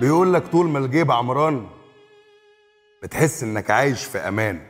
[0.00, 1.66] بيقول لك طول ما الجيب عمران
[3.02, 4.60] بتحس إنك عايش في أمان.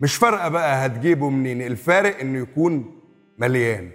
[0.00, 3.00] مش فارقة بقى هتجيبه منين الفارق إنه يكون
[3.38, 3.90] مليان.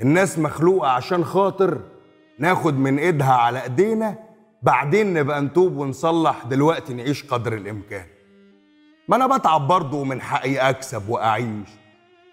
[0.00, 1.80] الناس مخلوقة عشان خاطر
[2.38, 4.18] ناخد من إيدها على إيدينا
[4.62, 8.06] بعدين نبقى نتوب ونصلح دلوقتي نعيش قدر الإمكان.
[9.08, 11.68] ما أنا بتعب برضه ومن حقي أكسب وأعيش.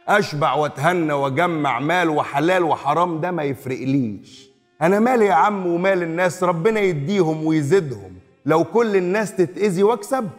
[0.07, 4.50] أشبع واتهنى واجمع مال وحلال وحرام ده ما يفرقليش.
[4.82, 8.14] أنا مالي يا عم ومال الناس ربنا يديهم ويزيدهم.
[8.45, 10.29] لو كل الناس تتأذي واكسب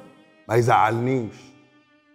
[0.49, 1.35] ما يزعلنيش.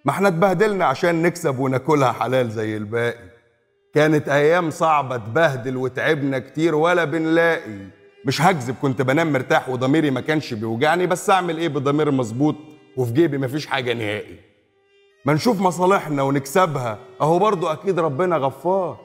[0.06, 3.30] ما إحنا اتبهدلنا عشان نكسب وناكلها حلال زي الباقي.
[3.94, 7.80] كانت أيام صعبة تبهدل وتعبنا كتير ولا بنلاقي.
[8.26, 12.56] مش هكذب كنت بنام مرتاح وضميري ما كانش بيوجعني بس أعمل إيه بضمير مظبوط
[12.98, 14.49] وفي جيبي مفيش حاجة نهائي.
[15.26, 16.98] ما نشوف مصالحنا ونكسبها.
[17.22, 18.98] أهو برضو أكيد ربنا غفار.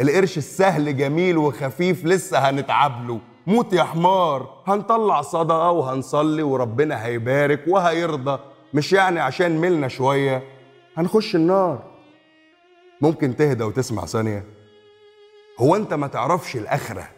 [0.00, 4.62] القرش السهل جميل وخفيف لسه هنتعب له موت يا حمار.
[4.66, 8.38] هنطلع صدقة وهنصلي وربنا هيبارك وهيرضى.
[8.74, 10.42] مش يعني عشان ملنا شوية.
[10.96, 11.82] هنخش النار.
[13.00, 14.44] ممكن تهدى وتسمع ثانية.
[15.60, 17.08] هو أنت ما تعرفش الآخرة؟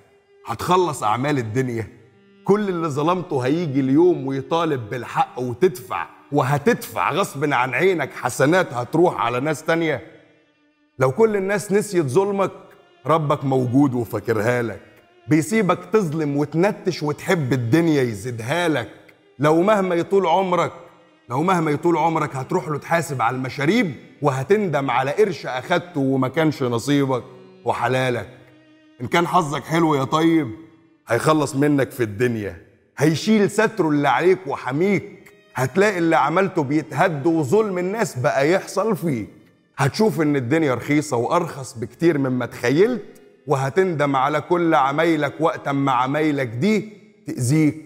[0.47, 1.87] هتخلص أعمال الدنيا.
[2.45, 6.18] كل اللي ظلمته هيجي اليوم ويطالب بالحق وتدفع.
[6.33, 10.03] وهتدفع غصب عن عينك حسنات هتروح على ناس تانية.
[10.99, 12.53] لو كل الناس نسيت ظلمك
[13.07, 14.81] ربك موجود وفاكرها لك.
[15.29, 18.89] بيسيبك تظلم وتنتش وتحب الدنيا يزيدها لك.
[19.39, 20.73] لو مهما يطول عمرك
[21.31, 26.63] لو مهما يطول عمرك هتروح له تحاسب على المشاريب وهتندم على قرش أخدته وما كانش
[26.63, 27.25] نصيبك
[27.65, 28.29] وحلالك.
[29.01, 30.51] إن كان حظك حلو يا طيب
[31.09, 32.63] هيخلص منك في الدنيا.
[32.99, 35.28] هيشيل ستره اللي عليك وحميك.
[35.59, 39.29] هتلاقي اللي عملته بيتهد وظلم الناس بقى يحصل فيك
[39.77, 43.03] هتشوف إن الدنيا رخيصة وأرخص بكتير مما تخيلت
[43.47, 46.93] وهتندم على كل عمايلك وقت ما عمايلك دي
[47.27, 47.85] تأذيك.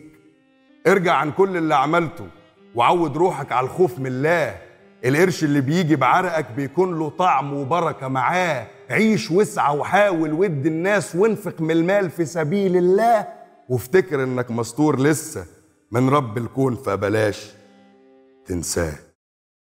[0.86, 2.26] ارجع عن كل اللي عملته
[2.74, 4.56] وعود روحك على الخوف من الله.
[5.04, 8.66] القرش اللي بيجي بعرقك بيكون له طعم وبركة معاه.
[8.90, 13.26] عيش واسعى وحاول ود الناس وانفق من المال في سبيل الله.
[13.68, 15.44] وافتكر إنك مستور لسه.
[15.92, 17.61] من رب الكون فبلاش.
[18.46, 18.94] Then say,